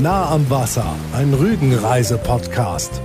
Nah 0.00 0.30
am 0.30 0.48
Wasser, 0.48 0.96
ein 1.12 1.34
Rügenreise-Podcast. 1.34 3.00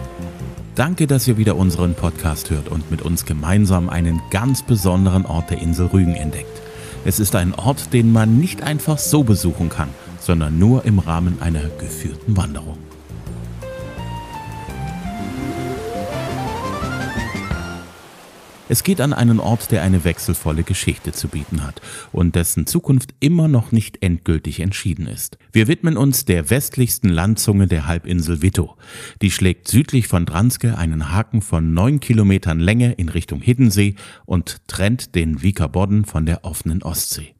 Danke, 0.75 1.05
dass 1.05 1.27
ihr 1.27 1.37
wieder 1.37 1.57
unseren 1.57 1.93
Podcast 1.95 2.49
hört 2.49 2.69
und 2.69 2.89
mit 2.89 3.01
uns 3.01 3.25
gemeinsam 3.25 3.89
einen 3.89 4.21
ganz 4.31 4.63
besonderen 4.63 5.25
Ort 5.25 5.49
der 5.49 5.61
Insel 5.61 5.87
Rügen 5.87 6.15
entdeckt. 6.15 6.61
Es 7.03 7.19
ist 7.19 7.35
ein 7.35 7.53
Ort, 7.53 7.91
den 7.93 8.13
man 8.13 8.39
nicht 8.39 8.63
einfach 8.63 8.99
so 8.99 9.23
besuchen 9.23 9.69
kann, 9.69 9.89
sondern 10.19 10.57
nur 10.57 10.85
im 10.85 10.99
Rahmen 10.99 11.41
einer 11.41 11.67
geführten 11.77 12.37
Wanderung. 12.37 12.77
Es 18.69 18.83
geht 18.83 18.99
an 18.99 19.13
einen 19.13 19.39
Ort, 19.39 19.71
der 19.71 19.81
eine 19.81 20.03
wechselvolle 20.03 20.63
Geschichte 20.63 21.13
zu 21.13 21.29
bieten 21.29 21.63
hat 21.63 21.81
und 22.11 22.35
dessen 22.35 22.67
Zukunft 22.67 23.15
immer 23.21 23.47
noch 23.47 23.71
nicht 23.71 24.03
endgültig 24.03 24.59
entschieden 24.59 25.07
ist. 25.07 25.37
Wir 25.53 25.69
widmen 25.69 25.95
uns 25.95 26.25
der 26.25 26.49
westlichsten 26.49 27.07
Landzunge 27.07 27.67
der 27.67 27.87
Halbinsel 27.87 28.41
Witto. 28.41 28.75
Die 29.21 29.31
schlägt 29.31 29.69
südlich 29.69 30.09
von 30.09 30.25
Dranske 30.25 30.77
einen 30.77 31.13
Haken 31.13 31.41
von 31.41 31.73
neun 31.73 32.01
Kilometern 32.01 32.59
Länge 32.59 32.91
in 32.93 33.07
Richtung 33.07 33.41
Hiddensee 33.41 33.95
und 34.25 34.67
trennt 34.67 35.15
den 35.15 35.41
Wieker 35.41 35.69
Bodden 35.69 36.03
von 36.03 36.25
der 36.25 36.43
offenen 36.43 36.83
Ostsee. 36.83 37.35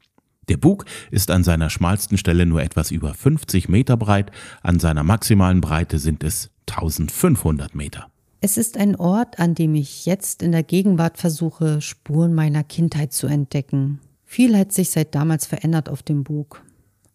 Der 0.47 0.55
Bug 0.55 0.85
ist 1.11 1.29
an 1.29 1.43
seiner 1.43 1.69
schmalsten 1.69 2.17
Stelle 2.17 2.45
nur 2.45 2.61
etwas 2.63 2.89
über 2.89 3.13
50 3.13 3.67
Meter 3.67 3.97
breit, 3.97 4.31
an 4.61 4.79
seiner 4.79 5.03
maximalen 5.03 5.59
Breite 5.59 5.99
sind 5.99 6.23
es 6.23 6.51
1500 6.67 7.75
Meter. 7.75 8.09
Es 8.39 8.57
ist 8.57 8.77
ein 8.77 8.95
Ort, 8.95 9.39
an 9.39 9.55
dem 9.55 9.73
ich 9.73 10.05
jetzt 10.05 10.43
in 10.43 10.51
der 10.51 10.61
Gegenwart 10.61 11.17
versuche, 11.17 11.81
Spuren 11.81 12.35
meiner 12.35 12.63
Kindheit 12.63 13.11
zu 13.11 13.25
entdecken. 13.25 13.99
Viel 14.25 14.55
hat 14.55 14.71
sich 14.71 14.91
seit 14.91 15.15
damals 15.15 15.47
verändert 15.47 15.89
auf 15.89 16.03
dem 16.03 16.23
Bug. 16.23 16.61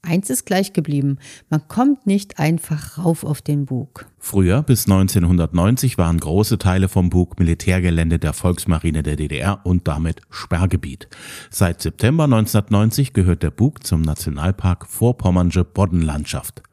Eins 0.05 0.31
ist 0.31 0.47
gleich 0.47 0.73
geblieben, 0.73 1.19
man 1.49 1.69
kommt 1.69 2.09
nicht 2.09 2.41
einfach 2.41 2.99
rauf 2.99 3.23
auf 3.23 3.41
den 3.41 3.67
Bug. 3.67 4.07
Früher, 4.19 4.65
bis 4.65 4.87
1990, 4.87 5.97
waren 5.97 6.19
große 6.19 6.59
Teile 6.59 6.89
vom 6.89 7.09
Bug 7.09 7.39
Militärgelände 7.39 8.19
der 8.19 8.33
Volksmarine 8.33 9.05
der 9.05 9.15
DDR 9.15 9.61
und 9.65 9.87
damit 9.87 10.23
Sperrgebiet. 10.29 11.09
Seit 11.51 11.83
September 11.83 12.25
1990 12.25 13.13
gehört 13.13 13.45
der 13.45 13.53
Bug 13.53 13.87
zum 13.87 14.03
Nationalpark 14.03 14.89
Vorpommernsche 14.89 15.63
Boddenlandschaft. 15.63 16.65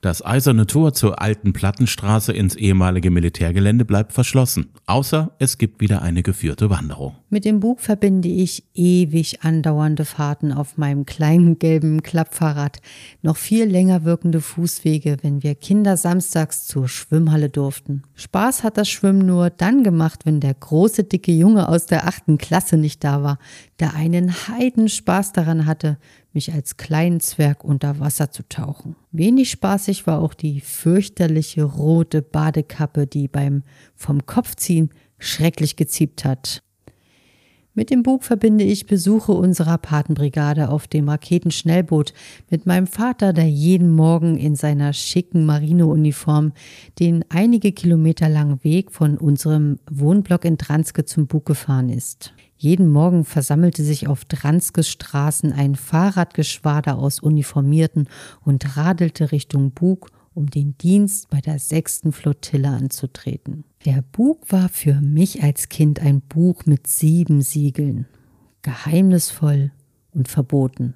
Das 0.00 0.24
eiserne 0.24 0.66
Tor 0.66 0.92
zur 0.92 1.20
alten 1.20 1.52
Plattenstraße 1.52 2.32
ins 2.32 2.54
ehemalige 2.54 3.10
Militärgelände 3.10 3.84
bleibt 3.84 4.12
verschlossen, 4.12 4.70
außer 4.86 5.32
es 5.38 5.58
gibt 5.58 5.80
wieder 5.80 6.02
eine 6.02 6.22
geführte 6.22 6.70
Wanderung. 6.70 7.16
Mit 7.30 7.44
dem 7.44 7.60
Bug 7.60 7.80
verbinde 7.80 8.28
ich 8.28 8.64
ewig 8.74 9.42
andauernde 9.42 10.04
Fahrten 10.04 10.52
auf 10.52 10.78
meinem 10.78 11.04
kleinen 11.04 11.58
gelben 11.58 12.02
Klappfahrrad, 12.02 12.78
noch 13.22 13.36
viel 13.36 13.64
länger 13.64 14.04
wirkende 14.04 14.40
Fußwege, 14.40 15.18
wenn 15.22 15.42
wir 15.42 15.54
Kinder 15.54 15.96
samstags 15.96 16.66
zur 16.66 16.88
Schwimmhalle 16.88 17.50
durften. 17.50 18.02
Spaß 18.14 18.64
hat 18.64 18.78
das 18.78 18.88
Schwimmen 18.88 19.26
nur 19.26 19.50
dann 19.50 19.82
gemacht, 19.82 20.24
wenn 20.24 20.40
der 20.40 20.54
große 20.54 21.04
dicke 21.04 21.32
Junge 21.32 21.68
aus 21.68 21.86
der 21.86 22.06
achten 22.06 22.38
Klasse 22.38 22.76
nicht 22.76 23.04
da 23.04 23.22
war, 23.22 23.38
der 23.80 23.94
einen 23.94 24.32
Heidenspaß 24.48 25.32
daran 25.32 25.66
hatte, 25.66 25.98
mich 26.38 26.54
als 26.54 26.76
kleinen 26.76 27.18
Zwerg 27.18 27.64
unter 27.64 27.98
Wasser 27.98 28.30
zu 28.30 28.48
tauchen. 28.48 28.94
Wenig 29.10 29.50
spaßig 29.50 30.06
war 30.06 30.20
auch 30.20 30.34
die 30.34 30.60
fürchterliche 30.60 31.64
rote 31.64 32.22
Badekappe, 32.22 33.08
die 33.08 33.26
beim 33.26 33.64
vom 33.96 34.24
Kopf 34.24 34.54
ziehen 34.54 34.90
schrecklich 35.18 35.74
geziebt 35.74 36.24
hat. 36.24 36.62
Mit 37.74 37.90
dem 37.90 38.04
Bug 38.04 38.22
verbinde 38.22 38.62
ich 38.62 38.86
Besuche 38.86 39.32
unserer 39.32 39.78
Patenbrigade 39.78 40.68
auf 40.68 40.86
dem 40.86 41.08
Raketenschnellboot 41.08 42.12
mit 42.50 42.66
meinem 42.66 42.86
Vater, 42.86 43.32
der 43.32 43.48
jeden 43.50 43.90
Morgen 43.90 44.36
in 44.36 44.54
seiner 44.54 44.92
schicken 44.92 45.44
Marineuniform 45.44 46.52
den 47.00 47.24
einige 47.30 47.72
Kilometer 47.72 48.28
langen 48.28 48.62
Weg 48.62 48.92
von 48.92 49.18
unserem 49.18 49.80
Wohnblock 49.90 50.44
in 50.44 50.56
Dranske 50.56 51.04
zum 51.04 51.26
Bug 51.26 51.46
gefahren 51.46 51.88
ist. 51.88 52.32
Jeden 52.60 52.88
Morgen 52.88 53.24
versammelte 53.24 53.84
sich 53.84 54.08
auf 54.08 54.24
Dranskes 54.24 54.88
Straßen 54.88 55.52
ein 55.52 55.76
Fahrradgeschwader 55.76 56.98
aus 56.98 57.20
Uniformierten 57.20 58.08
und 58.44 58.76
radelte 58.76 59.30
Richtung 59.30 59.70
Bug, 59.70 60.10
um 60.34 60.50
den 60.50 60.76
Dienst 60.76 61.30
bei 61.30 61.40
der 61.40 61.60
sechsten 61.60 62.10
Flottille 62.10 62.68
anzutreten. 62.68 63.62
Der 63.84 64.02
Bug 64.10 64.50
war 64.50 64.68
für 64.68 65.00
mich 65.00 65.40
als 65.44 65.68
Kind 65.68 66.00
ein 66.00 66.20
Buch 66.20 66.66
mit 66.66 66.88
sieben 66.88 67.42
Siegeln, 67.42 68.06
geheimnisvoll 68.62 69.70
und 70.12 70.26
verboten. 70.26 70.94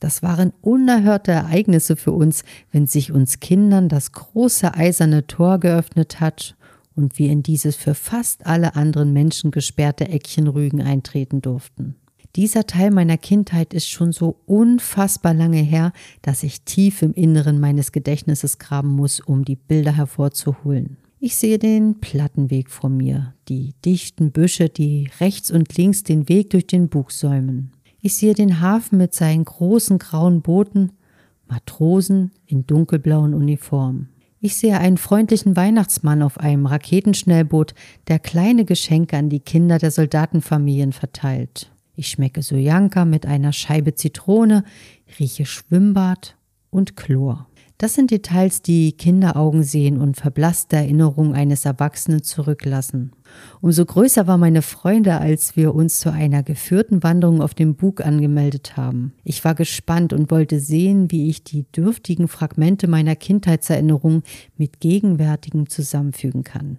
Das 0.00 0.20
waren 0.20 0.52
unerhörte 0.62 1.30
Ereignisse 1.30 1.94
für 1.94 2.10
uns, 2.12 2.42
wenn 2.72 2.88
sich 2.88 3.12
uns 3.12 3.38
Kindern 3.38 3.88
das 3.88 4.10
große 4.10 4.74
eiserne 4.74 5.28
Tor 5.28 5.60
geöffnet 5.60 6.18
hat 6.18 6.56
und 6.96 7.18
wir 7.18 7.30
in 7.30 7.42
dieses 7.42 7.76
für 7.76 7.94
fast 7.94 8.46
alle 8.46 8.76
anderen 8.76 9.12
Menschen 9.12 9.50
gesperrte 9.50 10.08
Eckchen 10.08 10.48
Rügen 10.48 10.80
eintreten 10.80 11.42
durften. 11.42 11.96
Dieser 12.36 12.66
Teil 12.66 12.90
meiner 12.90 13.16
Kindheit 13.16 13.72
ist 13.72 13.88
schon 13.88 14.10
so 14.12 14.36
unfassbar 14.46 15.34
lange 15.34 15.60
her, 15.60 15.92
dass 16.22 16.42
ich 16.42 16.62
tief 16.62 17.02
im 17.02 17.12
Inneren 17.14 17.60
meines 17.60 17.92
Gedächtnisses 17.92 18.58
graben 18.58 18.90
muss, 18.90 19.20
um 19.20 19.44
die 19.44 19.54
Bilder 19.54 19.96
hervorzuholen. 19.96 20.96
Ich 21.20 21.36
sehe 21.36 21.58
den 21.58 22.00
Plattenweg 22.00 22.70
vor 22.70 22.90
mir, 22.90 23.34
die 23.48 23.74
dichten 23.84 24.32
Büsche, 24.32 24.68
die 24.68 25.08
rechts 25.20 25.50
und 25.50 25.76
links 25.76 26.02
den 26.02 26.28
Weg 26.28 26.50
durch 26.50 26.66
den 26.66 26.88
Bug 26.88 27.12
säumen. 27.12 27.70
Ich 28.00 28.16
sehe 28.16 28.34
den 28.34 28.60
Hafen 28.60 28.98
mit 28.98 29.14
seinen 29.14 29.44
großen 29.44 29.98
grauen 29.98 30.42
Booten, 30.42 30.92
Matrosen 31.46 32.32
in 32.46 32.66
dunkelblauen 32.66 33.32
Uniformen. 33.32 34.08
Ich 34.44 34.56
sehe 34.56 34.78
einen 34.78 34.98
freundlichen 34.98 35.56
Weihnachtsmann 35.56 36.20
auf 36.20 36.38
einem 36.38 36.66
Raketenschnellboot, 36.66 37.72
der 38.08 38.18
kleine 38.18 38.66
Geschenke 38.66 39.16
an 39.16 39.30
die 39.30 39.40
Kinder 39.40 39.78
der 39.78 39.90
Soldatenfamilien 39.90 40.92
verteilt. 40.92 41.72
Ich 41.96 42.08
schmecke 42.08 42.42
Sojanka 42.42 43.06
mit 43.06 43.24
einer 43.24 43.54
Scheibe 43.54 43.94
Zitrone, 43.94 44.64
rieche 45.18 45.46
Schwimmbad 45.46 46.36
und 46.68 46.94
Chlor. 46.94 47.48
Das 47.78 47.94
sind 47.94 48.10
Details, 48.10 48.60
die 48.60 48.92
Kinderaugen 48.92 49.62
sehen 49.62 49.98
und 49.98 50.18
verblasste 50.18 50.76
Erinnerungen 50.76 51.32
eines 51.32 51.64
Erwachsenen 51.64 52.22
zurücklassen. 52.22 53.12
Umso 53.60 53.84
größer 53.84 54.26
war 54.26 54.38
meine 54.38 54.62
Freude, 54.62 55.18
als 55.20 55.56
wir 55.56 55.74
uns 55.74 56.00
zu 56.00 56.12
einer 56.12 56.42
geführten 56.42 57.02
Wanderung 57.02 57.40
auf 57.40 57.54
dem 57.54 57.74
Bug 57.76 58.04
angemeldet 58.04 58.76
haben. 58.76 59.12
Ich 59.24 59.44
war 59.44 59.54
gespannt 59.54 60.12
und 60.12 60.30
wollte 60.30 60.60
sehen, 60.60 61.10
wie 61.10 61.28
ich 61.28 61.44
die 61.44 61.64
dürftigen 61.72 62.28
Fragmente 62.28 62.88
meiner 62.88 63.16
Kindheitserinnerungen 63.16 64.22
mit 64.56 64.80
gegenwärtigem 64.80 65.68
zusammenfügen 65.68 66.44
kann. 66.44 66.78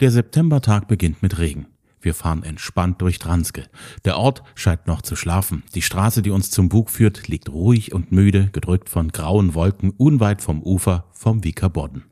Der 0.00 0.10
Septembertag 0.10 0.88
beginnt 0.88 1.22
mit 1.22 1.38
Regen. 1.38 1.66
Wir 2.04 2.12
fahren 2.14 2.42
entspannt 2.42 3.00
durch 3.00 3.18
Dranske. 3.18 3.64
Der 4.04 4.18
Ort 4.18 4.42
scheint 4.54 4.86
noch 4.86 5.00
zu 5.00 5.16
schlafen. 5.16 5.62
Die 5.74 5.80
Straße, 5.80 6.20
die 6.20 6.30
uns 6.30 6.50
zum 6.50 6.68
Bug 6.68 6.90
führt, 6.90 7.28
liegt 7.28 7.48
ruhig 7.48 7.94
und 7.94 8.12
müde, 8.12 8.50
gedrückt 8.52 8.90
von 8.90 9.10
grauen 9.10 9.54
Wolken 9.54 9.90
unweit 9.90 10.42
vom 10.42 10.62
Ufer 10.62 11.06
vom 11.12 11.44
Wieker 11.44 11.70
Bodden. 11.70 12.04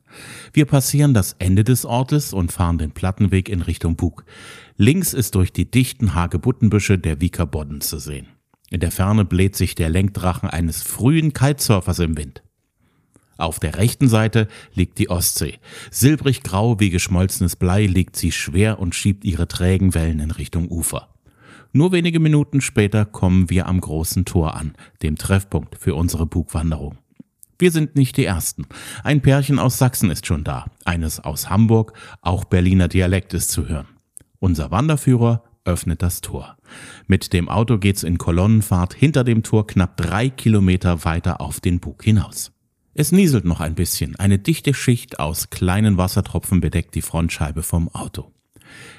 Wir 0.51 0.65
passieren 0.65 1.13
das 1.13 1.35
Ende 1.37 1.63
des 1.63 1.85
Ortes 1.85 2.33
und 2.33 2.51
fahren 2.51 2.79
den 2.79 2.91
Plattenweg 2.91 3.49
in 3.49 3.61
Richtung 3.61 3.95
Bug. 3.95 4.25
Links 4.77 5.13
ist 5.13 5.35
durch 5.35 5.53
die 5.53 5.69
dichten 5.69 6.15
Hagebuttenbüsche 6.15 6.97
der 6.97 7.21
Wieker 7.21 7.45
Bodden 7.45 7.81
zu 7.81 7.99
sehen. 7.99 8.27
In 8.71 8.79
der 8.79 8.91
Ferne 8.91 9.25
bläht 9.25 9.55
sich 9.55 9.75
der 9.75 9.89
Lenkdrachen 9.89 10.49
eines 10.49 10.81
frühen 10.81 11.33
Kitesurfers 11.33 11.99
im 11.99 12.17
Wind. 12.17 12.41
Auf 13.37 13.59
der 13.59 13.77
rechten 13.77 14.07
Seite 14.07 14.47
liegt 14.73 14.99
die 14.99 15.09
Ostsee. 15.09 15.59
Silbrig 15.91 16.43
grau 16.43 16.79
wie 16.79 16.89
geschmolzenes 16.89 17.55
Blei 17.55 17.85
liegt 17.85 18.15
sie 18.15 18.31
schwer 18.31 18.79
und 18.79 18.95
schiebt 18.95 19.25
ihre 19.25 19.47
trägen 19.47 19.93
Wellen 19.95 20.19
in 20.19 20.31
Richtung 20.31 20.69
Ufer. 20.69 21.09
Nur 21.71 21.91
wenige 21.91 22.19
Minuten 22.19 22.61
später 22.61 23.05
kommen 23.05 23.49
wir 23.49 23.67
am 23.67 23.81
großen 23.81 24.25
Tor 24.25 24.55
an, 24.55 24.75
dem 25.01 25.17
Treffpunkt 25.17 25.75
für 25.75 25.95
unsere 25.95 26.27
Bugwanderung. 26.27 26.99
Wir 27.57 27.71
sind 27.71 27.95
nicht 27.95 28.17
die 28.17 28.25
Ersten. 28.25 28.67
Ein 29.03 29.21
Pärchen 29.21 29.57
aus 29.57 29.77
Sachsen 29.77 30.11
ist 30.11 30.27
schon 30.27 30.43
da, 30.43 30.65
eines 30.85 31.19
aus 31.19 31.49
Hamburg, 31.49 31.93
auch 32.21 32.43
Berliner 32.43 32.87
Dialekt 32.87 33.33
ist 33.33 33.49
zu 33.49 33.67
hören. 33.67 33.87
Unser 34.39 34.69
Wanderführer 34.69 35.43
öffnet 35.65 36.01
das 36.01 36.21
Tor. 36.21 36.57
Mit 37.07 37.33
dem 37.33 37.49
Auto 37.49 37.77
geht's 37.77 38.03
in 38.03 38.17
Kolonnenfahrt 38.17 38.93
hinter 38.93 39.23
dem 39.23 39.43
Tor 39.43 39.65
knapp 39.65 39.97
drei 39.97 40.29
Kilometer 40.29 41.05
weiter 41.05 41.41
auf 41.41 41.59
den 41.59 41.79
Bug 41.79 42.03
hinaus. 42.03 42.51
Es 42.95 43.11
nieselt 43.11 43.43
noch 43.43 43.59
ein 43.59 43.73
bisschen. 43.73 44.15
Eine 44.17 44.37
dichte 44.37 44.75
Schicht 44.75 45.19
aus 45.19 45.49
kleinen 45.49 45.97
Wassertropfen 45.97 46.61
bedeckt 46.61 46.93
die 46.93 47.01
Frontscheibe 47.01 47.63
vom 47.63 47.89
Auto. 47.89 48.31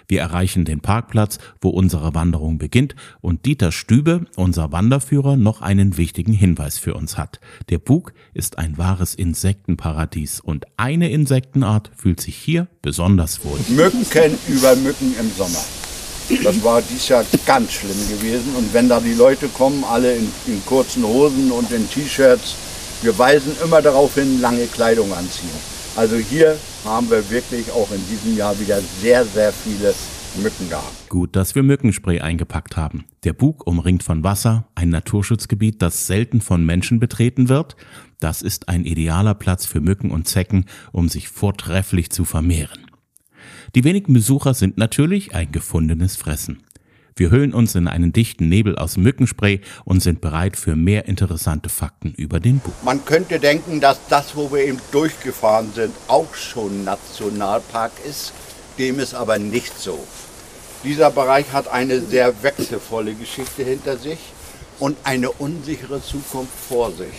Wir 0.08 0.20
erreichen 0.20 0.64
den 0.64 0.81
Parkplatz, 0.81 1.38
wo 1.61 1.69
unsere 1.69 2.12
Wanderung 2.12 2.58
beginnt 2.58 2.96
und 3.20 3.46
Dieter 3.46 3.70
Stübe, 3.70 4.26
unser 4.35 4.73
Wanderführer, 4.73 5.37
noch 5.37 5.62
einen 5.62 5.96
wichtigen 5.96 6.32
Hinweis 6.32 6.76
für 6.79 6.94
uns 6.94 7.17
hat. 7.17 7.38
Der 7.70 7.79
Bug 7.79 8.12
ist 8.35 8.58
ein 8.58 8.79
wahres 8.79 9.14
Insektenparadies 9.14 10.40
und 10.40 10.67
eine 10.76 11.11
Insektenart 11.11 11.93
fühlt 11.97 12.20
sich 12.20 12.37
hier 12.37 12.67
besonders 12.82 13.44
wohl. 13.44 13.61
Mücken 13.69 14.05
über 14.49 14.75
Mücken 14.76 15.14
im 15.19 15.31
Sommer. 15.31 15.64
Das 16.43 16.64
war 16.64 16.82
dies 16.82 17.08
Jahr 17.08 17.25
ganz 17.47 17.73
schlimm 17.73 18.08
gewesen 18.08 18.56
und 18.56 18.75
wenn 18.75 18.88
da 18.88 18.99
die 18.99 19.14
Leute 19.14 19.47
kommen, 19.49 19.85
alle 19.85 20.17
in, 20.17 20.29
in 20.47 20.64
kurzen 20.67 21.05
Hosen 21.05 21.52
und 21.52 21.70
in 21.70 21.88
T-Shirts, 21.88 22.56
Wir 23.04 23.18
weisen 23.18 23.52
immer 23.62 23.82
darauf 23.82 24.14
hin, 24.14 24.40
lange 24.40 24.64
Kleidung 24.64 25.12
anziehen. 25.12 25.50
Also 25.94 26.16
hier 26.16 26.56
haben 26.86 27.10
wir 27.10 27.28
wirklich 27.28 27.70
auch 27.70 27.90
in 27.90 28.00
diesem 28.08 28.34
Jahr 28.34 28.58
wieder 28.58 28.80
sehr, 28.80 29.26
sehr 29.26 29.52
viele 29.52 29.94
Mücken 30.42 30.70
gehabt. 30.70 31.10
Gut, 31.10 31.36
dass 31.36 31.54
wir 31.54 31.62
Mückenspray 31.62 32.20
eingepackt 32.20 32.78
haben. 32.78 33.04
Der 33.24 33.34
Bug 33.34 33.66
umringt 33.66 34.02
von 34.02 34.24
Wasser, 34.24 34.68
ein 34.74 34.88
Naturschutzgebiet, 34.88 35.82
das 35.82 36.06
selten 36.06 36.40
von 36.40 36.64
Menschen 36.64 36.98
betreten 36.98 37.50
wird. 37.50 37.76
Das 38.20 38.40
ist 38.40 38.70
ein 38.70 38.86
idealer 38.86 39.34
Platz 39.34 39.66
für 39.66 39.82
Mücken 39.82 40.10
und 40.10 40.26
Zecken, 40.26 40.64
um 40.90 41.10
sich 41.10 41.28
vortrefflich 41.28 42.10
zu 42.10 42.24
vermehren. 42.24 42.86
Die 43.74 43.84
wenigen 43.84 44.14
Besucher 44.14 44.54
sind 44.54 44.78
natürlich 44.78 45.34
ein 45.34 45.52
gefundenes 45.52 46.16
Fressen. 46.16 46.62
Wir 47.16 47.31
hüllen 47.31 47.55
uns 47.55 47.76
in 47.76 47.87
einen 47.87 48.12
dichten 48.12 48.49
Nebel 48.49 48.76
aus 48.76 48.96
Mückenspray 48.96 49.61
und 49.84 50.02
sind 50.02 50.20
bereit 50.20 50.56
für 50.56 50.75
mehr 50.75 51.06
interessante 51.06 51.69
Fakten 51.69 52.12
über 52.16 52.40
den 52.40 52.58
Bug. 52.58 52.75
Man 52.82 53.05
könnte 53.05 53.38
denken, 53.38 53.81
dass 53.81 54.00
das, 54.08 54.34
wo 54.34 54.50
wir 54.50 54.64
eben 54.64 54.81
durchgefahren 54.90 55.72
sind, 55.72 55.94
auch 56.08 56.34
schon 56.34 56.82
Nationalpark 56.82 57.93
ist. 58.08 58.32
Dem 58.78 58.99
ist 58.99 59.14
aber 59.14 59.38
nicht 59.38 59.78
so. 59.78 60.05
Dieser 60.82 61.12
Bereich 61.12 61.52
hat 61.52 61.69
eine 61.69 62.00
sehr 62.00 62.43
wechselvolle 62.43 63.14
Geschichte 63.14 63.62
hinter 63.62 63.96
sich 63.96 64.19
und 64.81 64.96
eine 65.05 65.31
unsichere 65.31 66.02
Zukunft 66.02 66.52
vor 66.69 66.90
sich. 66.90 67.14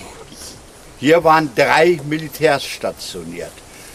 Hier 1.00 1.24
waren 1.24 1.50
drei 1.56 2.02
Militärs 2.10 2.66
stationiert. 2.66 3.52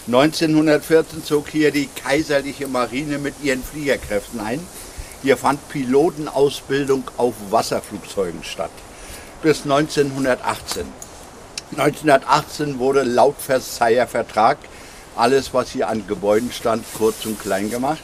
1914 0.06 1.25
zog 1.25 1.49
hier 1.49 1.70
die 1.70 1.91
kaiserliche 1.94 2.69
Marine 2.69 3.19
mit 3.19 3.35
ihren 3.43 3.62
Fliegerkräften 3.62 4.41
ein. 4.41 4.61
Hier 5.22 5.37
fand 5.37 5.69
Pilotenausbildung 5.69 7.05
auf 7.19 7.34
Wasserflugzeugen 7.50 8.43
statt. 8.43 8.70
Bis 9.43 9.64
1918. 9.64 10.87
1918 11.72 12.78
wurde 12.78 13.02
laut 13.02 13.37
Versailler 13.38 14.06
Vertrag 14.06 14.56
alles, 15.17 15.52
was 15.52 15.72
hier 15.72 15.88
an 15.88 16.06
Gebäuden 16.06 16.52
stand, 16.52 16.84
kurz 16.96 17.26
und 17.26 17.40
klein 17.40 17.69
gemacht. 17.70 18.00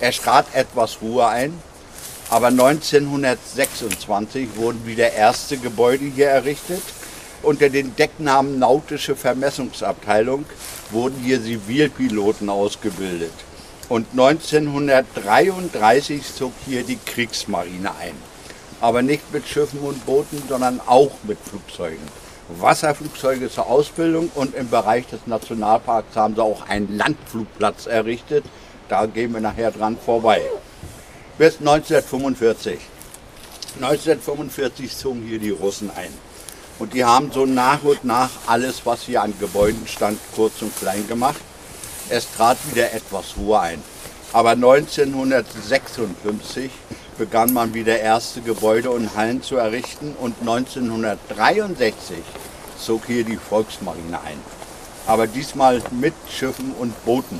Es 0.00 0.20
trat 0.20 0.46
etwas 0.54 1.02
Ruhe 1.02 1.26
ein, 1.26 1.52
aber 2.30 2.46
1926 2.46 4.56
wurden 4.56 4.86
wieder 4.86 5.12
erste 5.12 5.58
Gebäude 5.58 6.06
hier 6.06 6.28
errichtet. 6.28 6.82
Unter 7.42 7.68
den 7.68 7.94
Decknamen 7.94 8.58
Nautische 8.58 9.16
Vermessungsabteilung 9.16 10.46
wurden 10.90 11.20
hier 11.22 11.42
Zivilpiloten 11.42 12.48
ausgebildet. 12.48 13.34
Und 13.88 14.06
1933 14.12 16.34
zog 16.34 16.52
hier 16.66 16.82
die 16.82 16.98
Kriegsmarine 17.06 17.96
ein. 17.96 18.14
Aber 18.80 19.02
nicht 19.02 19.32
mit 19.32 19.48
Schiffen 19.48 19.80
und 19.80 20.04
Booten, 20.04 20.42
sondern 20.48 20.80
auch 20.86 21.12
mit 21.24 21.38
Flugzeugen. 21.38 22.06
Wasserflugzeuge 22.48 23.50
zur 23.50 23.66
Ausbildung 23.66 24.30
und 24.34 24.54
im 24.54 24.70
Bereich 24.70 25.06
des 25.06 25.26
Nationalparks 25.26 26.16
haben 26.16 26.34
sie 26.34 26.42
auch 26.42 26.68
einen 26.68 26.96
Landflugplatz 26.96 27.86
errichtet. 27.86 28.44
Da 28.88 29.06
gehen 29.06 29.32
wir 29.32 29.40
nachher 29.40 29.70
dran 29.70 29.98
vorbei. 30.02 30.42
Bis 31.36 31.58
1945. 31.58 32.78
1945 33.74 34.96
zogen 34.96 35.24
hier 35.26 35.38
die 35.38 35.50
Russen 35.50 35.90
ein. 35.94 36.12
Und 36.78 36.94
die 36.94 37.04
haben 37.04 37.30
so 37.32 37.44
nach 37.44 37.82
und 37.82 38.04
nach 38.04 38.30
alles, 38.46 38.82
was 38.84 39.02
hier 39.02 39.22
an 39.22 39.34
Gebäuden 39.38 39.86
stand, 39.86 40.18
kurz 40.34 40.62
und 40.62 40.76
klein 40.78 41.06
gemacht. 41.06 41.40
Es 42.10 42.30
trat 42.30 42.56
wieder 42.70 42.94
etwas 42.94 43.36
Ruhe 43.36 43.60
ein. 43.60 43.82
Aber 44.32 44.50
1956 44.50 46.70
begann 47.18 47.52
man 47.52 47.74
wieder 47.74 48.00
erste 48.00 48.40
Gebäude 48.40 48.90
und 48.90 49.14
Hallen 49.14 49.42
zu 49.42 49.56
errichten 49.56 50.16
und 50.18 50.36
1963 50.40 52.16
zog 52.78 53.04
hier 53.06 53.24
die 53.24 53.36
Volksmarine 53.36 54.22
ein. 54.22 54.38
Aber 55.06 55.26
diesmal 55.26 55.82
mit 55.90 56.14
Schiffen 56.30 56.72
und 56.78 57.04
Booten. 57.04 57.38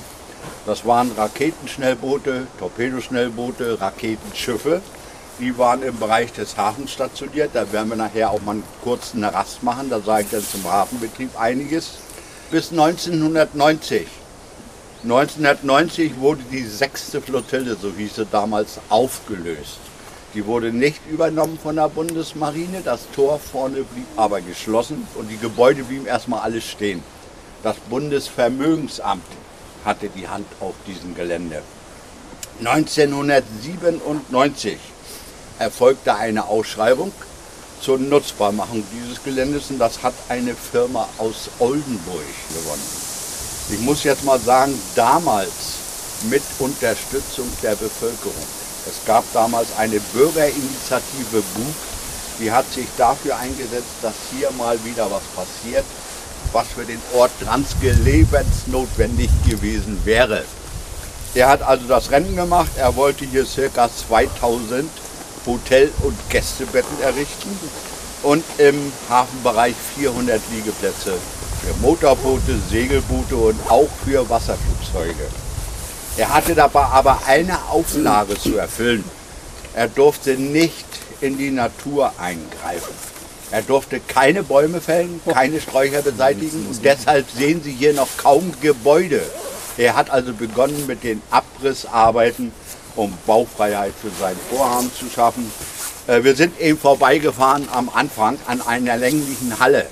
Das 0.66 0.84
waren 0.84 1.12
Raketenschnellboote, 1.16 2.46
Torpedoschnellboote, 2.58 3.80
Raketenschiffe. 3.80 4.82
Die 5.38 5.56
waren 5.56 5.82
im 5.82 5.98
Bereich 5.98 6.34
des 6.34 6.58
Hafens 6.58 6.90
stationiert. 6.90 7.52
Da 7.54 7.72
werden 7.72 7.88
wir 7.88 7.96
nachher 7.96 8.30
auch 8.30 8.42
mal 8.42 8.52
einen 8.52 8.64
kurzen 8.82 9.24
Rast 9.24 9.62
machen. 9.62 9.88
Da 9.88 10.00
sage 10.00 10.24
ich 10.24 10.30
dann 10.30 10.44
zum 10.44 10.64
Hafenbetrieb 10.64 11.40
einiges. 11.40 11.92
Bis 12.50 12.70
1990 12.70 14.06
1990 15.04 16.18
wurde 16.18 16.42
die 16.50 16.64
sechste 16.64 17.20
Flottille, 17.20 17.76
so 17.80 17.92
hieß 17.96 18.16
sie 18.16 18.26
damals, 18.26 18.80
aufgelöst. 18.88 19.78
Die 20.34 20.44
wurde 20.44 20.72
nicht 20.72 21.00
übernommen 21.08 21.56
von 21.62 21.76
der 21.76 21.88
Bundesmarine, 21.88 22.80
das 22.84 23.02
Tor 23.14 23.38
vorne 23.38 23.84
blieb 23.84 24.08
aber 24.16 24.40
geschlossen 24.40 25.06
und 25.14 25.28
die 25.28 25.38
Gebäude 25.38 25.84
blieben 25.84 26.06
erstmal 26.06 26.40
alle 26.40 26.60
stehen. 26.60 27.04
Das 27.62 27.76
Bundesvermögensamt 27.88 29.22
hatte 29.84 30.08
die 30.08 30.26
Hand 30.26 30.48
auf 30.58 30.74
diesem 30.84 31.14
Gelände. 31.14 31.62
1997 32.58 34.78
erfolgte 35.60 36.16
eine 36.16 36.46
Ausschreibung 36.46 37.12
zur 37.80 37.98
Nutzbarmachung 37.98 38.82
dieses 38.92 39.22
Geländes 39.22 39.70
und 39.70 39.78
das 39.78 40.02
hat 40.02 40.14
eine 40.28 40.54
Firma 40.54 41.08
aus 41.18 41.50
Oldenburg 41.60 42.24
gewonnen. 42.48 43.17
Ich 43.70 43.80
muss 43.80 44.02
jetzt 44.04 44.24
mal 44.24 44.40
sagen, 44.40 44.80
damals 44.94 45.50
mit 46.30 46.42
Unterstützung 46.58 47.46
der 47.62 47.76
Bevölkerung. 47.76 48.32
Es 48.88 49.04
gab 49.06 49.24
damals 49.34 49.68
eine 49.76 50.00
Bürgerinitiative 50.00 51.42
Bug, 51.54 51.74
die 52.40 52.50
hat 52.50 52.64
sich 52.72 52.86
dafür 52.96 53.36
eingesetzt, 53.36 53.92
dass 54.00 54.14
hier 54.30 54.50
mal 54.52 54.82
wieder 54.84 55.10
was 55.10 55.22
passiert, 55.36 55.84
was 56.52 56.66
für 56.68 56.86
den 56.86 57.00
Ort 57.14 57.30
Dranske 57.40 57.92
lebensnotwendig 57.92 59.28
gewesen 59.46 60.00
wäre. 60.06 60.44
Er 61.34 61.50
hat 61.50 61.60
also 61.60 61.86
das 61.86 62.10
Rennen 62.10 62.36
gemacht, 62.36 62.70
er 62.76 62.96
wollte 62.96 63.26
hier 63.26 63.44
ca. 63.44 63.90
2000 63.90 64.88
Hotel- 65.44 65.92
und 66.02 66.16
Gästebetten 66.30 67.02
errichten 67.02 67.50
und 68.22 68.44
im 68.56 68.92
Hafenbereich 69.10 69.74
400 69.96 70.40
Liegeplätze 70.52 71.18
für 71.68 71.80
Motorboote, 71.80 72.58
Segelboote 72.70 73.36
und 73.36 73.56
auch 73.68 73.88
für 74.04 74.28
Wasserflugzeuge. 74.28 75.26
Er 76.16 76.32
hatte 76.32 76.54
dabei 76.54 76.84
aber 76.84 77.20
eine 77.26 77.58
Auflage 77.70 78.38
zu 78.38 78.56
erfüllen. 78.56 79.04
Er 79.74 79.88
durfte 79.88 80.36
nicht 80.36 80.86
in 81.20 81.36
die 81.36 81.50
Natur 81.50 82.12
eingreifen. 82.18 82.94
Er 83.50 83.62
durfte 83.62 84.00
keine 84.00 84.42
Bäume 84.42 84.80
fällen, 84.80 85.20
keine 85.26 85.60
Sträucher 85.60 86.02
beseitigen 86.02 86.66
und 86.68 86.84
deshalb 86.84 87.30
sehen 87.30 87.62
Sie 87.62 87.72
hier 87.72 87.94
noch 87.94 88.08
kaum 88.16 88.52
Gebäude. 88.60 89.22
Er 89.76 89.96
hat 89.96 90.10
also 90.10 90.32
begonnen 90.32 90.86
mit 90.86 91.04
den 91.04 91.22
Abrissarbeiten, 91.30 92.52
um 92.96 93.12
Baufreiheit 93.26 93.92
für 94.00 94.10
sein 94.20 94.36
Vorhaben 94.50 94.90
zu 94.92 95.06
schaffen. 95.08 95.50
Äh, 96.06 96.24
wir 96.24 96.34
sind 96.34 96.58
eben 96.60 96.78
vorbeigefahren 96.78 97.68
am 97.72 97.88
Anfang 97.88 98.38
an 98.46 98.60
einer 98.60 98.96
länglichen 98.96 99.58
Halle. 99.60 99.86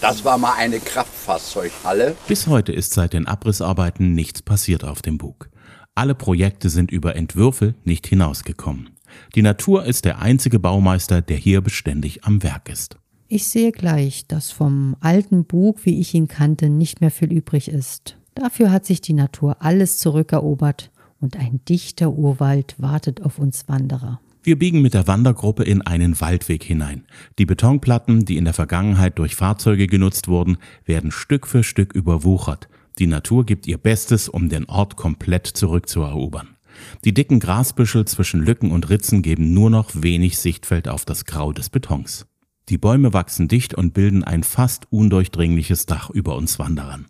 Das 0.00 0.24
war 0.24 0.38
mal 0.38 0.54
eine 0.56 0.78
Kraftfahrzeughalle. 0.78 2.16
Bis 2.28 2.46
heute 2.46 2.72
ist 2.72 2.92
seit 2.92 3.12
den 3.12 3.26
Abrissarbeiten 3.26 4.14
nichts 4.14 4.42
passiert 4.42 4.84
auf 4.84 5.02
dem 5.02 5.18
Bug. 5.18 5.50
Alle 5.94 6.14
Projekte 6.14 6.70
sind 6.70 6.90
über 6.90 7.16
Entwürfe 7.16 7.74
nicht 7.84 8.06
hinausgekommen. 8.06 8.90
Die 9.34 9.42
Natur 9.42 9.84
ist 9.84 10.04
der 10.04 10.20
einzige 10.20 10.58
Baumeister, 10.58 11.22
der 11.22 11.36
hier 11.36 11.60
beständig 11.60 12.24
am 12.24 12.42
Werk 12.42 12.68
ist. 12.68 12.96
Ich 13.26 13.48
sehe 13.48 13.72
gleich, 13.72 14.26
dass 14.26 14.50
vom 14.50 14.96
alten 15.00 15.44
Bug, 15.44 15.84
wie 15.84 16.00
ich 16.00 16.14
ihn 16.14 16.28
kannte, 16.28 16.70
nicht 16.70 17.00
mehr 17.00 17.10
viel 17.10 17.32
übrig 17.32 17.68
ist. 17.68 18.16
Dafür 18.34 18.70
hat 18.70 18.86
sich 18.86 19.00
die 19.00 19.12
Natur 19.12 19.56
alles 19.60 19.98
zurückerobert 19.98 20.90
und 21.20 21.36
ein 21.36 21.60
dichter 21.68 22.10
Urwald 22.10 22.76
wartet 22.78 23.22
auf 23.22 23.38
uns 23.38 23.68
Wanderer. 23.68 24.20
Wir 24.42 24.58
biegen 24.58 24.82
mit 24.82 24.94
der 24.94 25.06
Wandergruppe 25.06 25.64
in 25.64 25.82
einen 25.82 26.20
Waldweg 26.20 26.62
hinein. 26.62 27.04
Die 27.38 27.46
Betonplatten, 27.46 28.24
die 28.24 28.36
in 28.36 28.44
der 28.44 28.54
Vergangenheit 28.54 29.18
durch 29.18 29.34
Fahrzeuge 29.34 29.86
genutzt 29.86 30.28
wurden, 30.28 30.58
werden 30.84 31.10
Stück 31.10 31.46
für 31.46 31.64
Stück 31.64 31.92
überwuchert. 31.92 32.68
Die 32.98 33.06
Natur 33.06 33.44
gibt 33.44 33.66
ihr 33.66 33.78
Bestes, 33.78 34.28
um 34.28 34.48
den 34.48 34.64
Ort 34.66 34.96
komplett 34.96 35.46
zurückzuerobern. 35.46 36.56
Die 37.04 37.14
dicken 37.14 37.40
Grasbüschel 37.40 38.04
zwischen 38.06 38.40
Lücken 38.40 38.70
und 38.70 38.88
Ritzen 38.90 39.22
geben 39.22 39.52
nur 39.52 39.70
noch 39.70 39.90
wenig 39.94 40.38
Sichtfeld 40.38 40.88
auf 40.88 41.04
das 41.04 41.24
Grau 41.24 41.52
des 41.52 41.70
Betons. 41.70 42.26
Die 42.68 42.78
Bäume 42.78 43.12
wachsen 43.12 43.48
dicht 43.48 43.74
und 43.74 43.94
bilden 43.94 44.24
ein 44.24 44.42
fast 44.42 44.86
undurchdringliches 44.90 45.86
Dach 45.86 46.10
über 46.10 46.36
uns 46.36 46.58
Wanderern. 46.58 47.06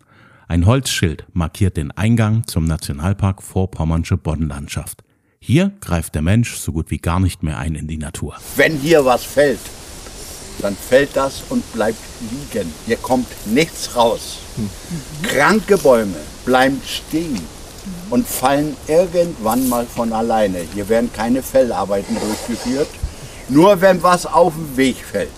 Ein 0.47 0.65
Holzschild 0.65 1.27
markiert 1.33 1.77
den 1.77 1.91
Eingang 1.91 2.47
zum 2.47 2.65
Nationalpark 2.65 3.43
Vorpommernsche 3.43 4.17
Boddenlandschaft. 4.17 5.03
Hier 5.41 5.71
greift 5.81 6.15
der 6.15 6.21
Mensch 6.21 6.57
so 6.57 6.71
gut 6.71 6.91
wie 6.91 6.99
gar 6.99 7.19
nicht 7.19 7.43
mehr 7.43 7.57
ein 7.57 7.73
in 7.73 7.87
die 7.87 7.97
Natur. 7.97 8.35
Wenn 8.55 8.77
hier 8.77 9.03
was 9.05 9.23
fällt, 9.23 9.59
dann 10.59 10.75
fällt 10.75 11.15
das 11.15 11.41
und 11.49 11.63
bleibt 11.73 11.97
liegen. 12.29 12.71
Hier 12.85 12.97
kommt 12.97 13.25
nichts 13.47 13.95
raus. 13.95 14.37
Kranke 15.23 15.77
Bäume 15.77 16.17
bleiben 16.45 16.79
stehen 16.85 17.39
und 18.09 18.27
fallen 18.27 18.75
irgendwann 18.87 19.67
mal 19.69 19.85
von 19.87 20.13
alleine. 20.13 20.59
Hier 20.73 20.87
werden 20.89 21.11
keine 21.13 21.41
Fellarbeiten 21.41 22.17
durchgeführt, 22.19 22.89
nur 23.47 23.81
wenn 23.81 24.03
was 24.03 24.25
auf 24.25 24.53
den 24.53 24.77
Weg 24.77 24.97
fällt. 24.97 25.29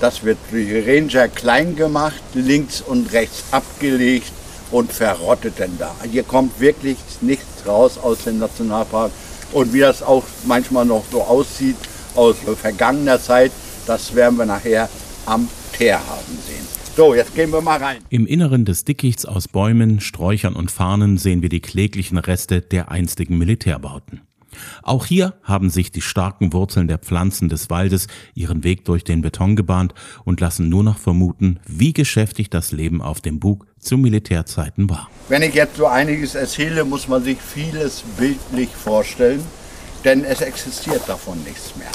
Das 0.00 0.22
wird 0.22 0.38
durch 0.50 0.86
Ranger 0.86 1.28
klein 1.28 1.74
gemacht, 1.74 2.22
links 2.34 2.82
und 2.82 3.12
rechts 3.12 3.42
abgelegt 3.50 4.30
und 4.70 4.92
verrottet 4.92 5.58
denn 5.58 5.76
da. 5.78 5.94
Hier 6.10 6.22
kommt 6.22 6.60
wirklich 6.60 6.96
nichts 7.20 7.66
raus 7.66 7.98
aus 7.98 8.24
dem 8.24 8.38
Nationalpark. 8.38 9.12
Und 9.52 9.72
wie 9.72 9.80
das 9.80 10.02
auch 10.02 10.24
manchmal 10.46 10.84
noch 10.84 11.04
so 11.10 11.22
aussieht 11.22 11.76
aus 12.14 12.36
vergangener 12.60 13.20
Zeit, 13.20 13.52
das 13.86 14.14
werden 14.14 14.36
wir 14.38 14.46
nachher 14.46 14.88
am 15.26 15.48
Teerhafen 15.76 16.38
sehen. 16.46 16.66
So, 16.96 17.14
jetzt 17.14 17.34
gehen 17.34 17.50
wir 17.50 17.60
mal 17.60 17.78
rein. 17.78 17.98
Im 18.08 18.26
Inneren 18.26 18.64
des 18.64 18.84
Dickichts 18.84 19.26
aus 19.26 19.48
Bäumen, 19.48 20.00
Sträuchern 20.00 20.54
und 20.54 20.70
Farnen 20.70 21.18
sehen 21.18 21.42
wir 21.42 21.48
die 21.48 21.60
kläglichen 21.60 22.18
Reste 22.18 22.60
der 22.60 22.90
einstigen 22.90 23.36
Militärbauten. 23.36 24.20
Auch 24.82 25.06
hier 25.06 25.34
haben 25.42 25.70
sich 25.70 25.92
die 25.92 26.00
starken 26.00 26.52
Wurzeln 26.52 26.88
der 26.88 26.98
Pflanzen 26.98 27.48
des 27.48 27.70
Waldes 27.70 28.06
ihren 28.34 28.64
Weg 28.64 28.84
durch 28.84 29.04
den 29.04 29.22
Beton 29.22 29.56
gebahnt 29.56 29.94
und 30.24 30.40
lassen 30.40 30.68
nur 30.68 30.82
noch 30.82 30.98
vermuten, 30.98 31.60
wie 31.66 31.92
geschäftig 31.92 32.50
das 32.50 32.72
Leben 32.72 33.02
auf 33.02 33.20
dem 33.20 33.40
Bug 33.40 33.66
zu 33.78 33.98
Militärzeiten 33.98 34.88
war. 34.88 35.08
Wenn 35.28 35.42
ich 35.42 35.54
jetzt 35.54 35.76
so 35.76 35.86
einiges 35.86 36.34
erzähle, 36.34 36.84
muss 36.84 37.08
man 37.08 37.22
sich 37.22 37.38
vieles 37.38 38.02
bildlich 38.18 38.70
vorstellen, 38.70 39.42
denn 40.04 40.24
es 40.24 40.40
existiert 40.40 41.02
davon 41.06 41.42
nichts 41.44 41.76
mehr. 41.76 41.90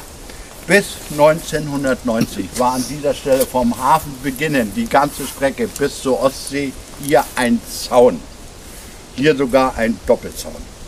Bis 0.68 0.98
1990 1.12 2.46
war 2.58 2.74
an 2.74 2.86
dieser 2.88 3.16
Stelle 3.16 3.46
vom 3.46 3.76
Hafen 3.76 4.14
beginnen 4.22 4.72
die 4.76 4.86
ganze 4.86 5.26
Strecke 5.26 5.68
bis 5.68 6.04
zur 6.04 6.22
Ostsee 6.22 6.72
hier 7.04 7.26
ein 7.36 7.60
Zaun. 7.68 8.20
Hier 9.16 9.36
sogar 9.36 9.76
ein 9.78 10.00
Doppelzaun. 10.06 10.79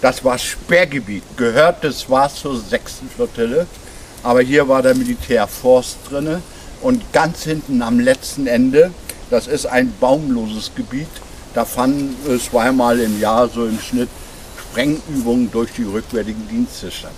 Das 0.00 0.24
war 0.24 0.38
Sperrgebiet, 0.38 1.24
gehörte 1.36 1.92
zwar 1.92 2.32
zur 2.32 2.58
6. 2.58 3.02
Flottille, 3.14 3.66
aber 4.22 4.42
hier 4.42 4.68
war 4.68 4.82
der 4.82 4.94
Militärforst 4.94 5.98
drin 6.08 6.40
und 6.82 7.12
ganz 7.12 7.42
hinten 7.42 7.82
am 7.82 7.98
letzten 7.98 8.46
Ende, 8.46 8.92
das 9.30 9.48
ist 9.48 9.66
ein 9.66 9.92
baumloses 10.00 10.70
Gebiet, 10.74 11.08
da 11.54 11.64
fanden 11.64 12.14
zweimal 12.38 13.00
im 13.00 13.20
Jahr 13.20 13.48
so 13.48 13.66
im 13.66 13.80
Schnitt 13.80 14.08
Sprengübungen 14.70 15.50
durch 15.50 15.72
die 15.72 15.82
rückwärtigen 15.82 16.46
Dienste 16.48 16.90
statt. 16.90 17.10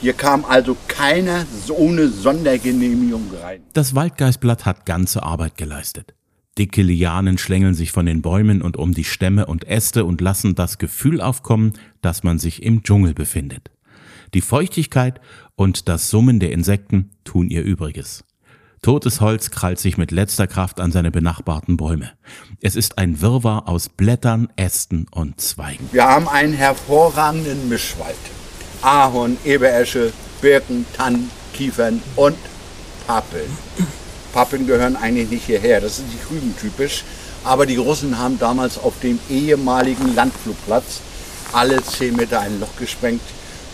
Hier 0.00 0.14
kam 0.14 0.44
also 0.44 0.76
keiner 0.88 1.46
ohne 1.68 2.08
Sondergenehmigung 2.08 3.30
rein. 3.42 3.62
Das 3.72 3.94
Waldgeistblatt 3.94 4.66
hat 4.66 4.84
ganze 4.86 5.22
Arbeit 5.22 5.56
geleistet. 5.56 6.14
Dicke 6.56 6.82
Lianen 6.82 7.36
schlängeln 7.36 7.74
sich 7.74 7.90
von 7.90 8.06
den 8.06 8.22
Bäumen 8.22 8.62
und 8.62 8.76
um 8.76 8.94
die 8.94 9.04
Stämme 9.04 9.46
und 9.46 9.66
Äste 9.66 10.04
und 10.04 10.20
lassen 10.20 10.54
das 10.54 10.78
Gefühl 10.78 11.20
aufkommen, 11.20 11.72
dass 12.00 12.22
man 12.22 12.38
sich 12.38 12.62
im 12.62 12.84
Dschungel 12.84 13.12
befindet. 13.12 13.70
Die 14.34 14.40
Feuchtigkeit 14.40 15.20
und 15.56 15.88
das 15.88 16.10
Summen 16.10 16.38
der 16.38 16.52
Insekten 16.52 17.10
tun 17.24 17.48
ihr 17.50 17.62
Übriges. 17.62 18.24
Totes 18.82 19.20
Holz 19.20 19.50
krallt 19.50 19.78
sich 19.78 19.96
mit 19.96 20.10
letzter 20.10 20.46
Kraft 20.46 20.78
an 20.78 20.92
seine 20.92 21.10
benachbarten 21.10 21.76
Bäume. 21.76 22.12
Es 22.60 22.76
ist 22.76 22.98
ein 22.98 23.20
Wirrwarr 23.20 23.66
aus 23.66 23.88
Blättern, 23.88 24.48
Ästen 24.56 25.06
und 25.10 25.40
Zweigen. 25.40 25.88
Wir 25.90 26.04
haben 26.04 26.28
einen 26.28 26.52
hervorragenden 26.52 27.68
Mischwald. 27.68 28.14
Ahorn, 28.82 29.38
Eberesche, 29.44 30.12
Birken, 30.42 30.84
Tannen, 30.92 31.30
Kiefern 31.54 32.02
und 32.14 32.36
Pappeln. 33.06 33.50
Pappeln 34.34 34.66
gehören 34.66 34.96
eigentlich 34.96 35.30
nicht 35.30 35.46
hierher, 35.46 35.80
das 35.80 36.00
ist 36.00 36.12
nicht 36.12 36.28
rübentypisch. 36.28 37.04
Aber 37.44 37.66
die 37.66 37.76
Russen 37.76 38.18
haben 38.18 38.38
damals 38.38 38.78
auf 38.78 38.94
dem 39.00 39.20
ehemaligen 39.30 40.14
Landflugplatz 40.14 41.00
alle 41.52 41.82
10 41.82 42.16
Meter 42.16 42.40
ein 42.40 42.58
Loch 42.58 42.74
gesprengt 42.76 43.22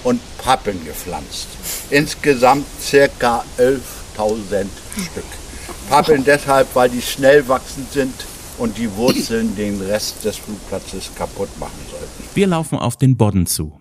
und 0.04 0.20
Pappeln 0.38 0.84
gepflanzt. 0.84 1.48
Insgesamt 1.88 2.66
circa 2.80 3.42
11.000 3.58 4.66
Stück. 4.92 5.24
Pappeln 5.88 6.24
deshalb, 6.24 6.68
weil 6.74 6.90
die 6.90 7.00
schnell 7.02 7.48
wachsend 7.48 7.90
sind 7.92 8.14
und 8.58 8.76
die 8.76 8.94
Wurzeln 8.96 9.56
den 9.56 9.80
Rest 9.80 10.24
des 10.24 10.36
Flugplatzes 10.36 11.10
kaputt 11.16 11.48
machen 11.58 11.80
sollten. 11.90 12.28
Wir 12.34 12.46
laufen 12.46 12.78
auf 12.78 12.96
den 12.96 13.16
Bodden 13.16 13.46
zu. 13.46 13.79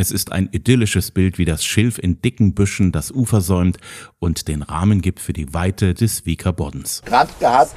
Es 0.00 0.12
ist 0.12 0.30
ein 0.30 0.48
idyllisches 0.52 1.10
Bild, 1.10 1.38
wie 1.38 1.44
das 1.44 1.64
Schilf 1.64 1.98
in 1.98 2.22
dicken 2.22 2.54
Büschen 2.54 2.92
das 2.92 3.10
Ufer 3.10 3.40
säumt 3.40 3.78
und 4.20 4.46
den 4.46 4.62
Rahmen 4.62 5.00
gibt 5.00 5.18
für 5.18 5.32
die 5.32 5.52
Weite 5.52 5.92
des 5.92 6.24
Wieker 6.24 6.52
Boddens. 6.52 7.02
Granske 7.04 7.52
hat 7.52 7.70